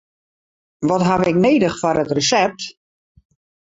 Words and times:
Wat 0.87 1.03
haw 1.07 1.21
ik 1.31 1.37
nedich 1.45 1.75
foar 1.81 1.97
it 2.03 2.13
resept? 2.17 2.61